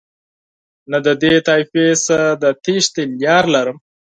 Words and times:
نه 0.91 0.97
د 1.05 1.07
دې 1.21 1.33
طایفې 1.47 1.85
څخه 2.05 2.27
د 2.41 2.45
تېښتې 2.63 3.03
لاره 3.21 3.49
لرم. 3.55 3.77